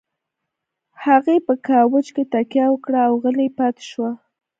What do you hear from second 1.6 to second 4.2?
کاوچ کې تکيه وکړه او غلې پاتې شوه.